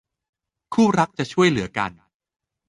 [0.73, 1.91] คู่รักจะช่วยเหลือกัน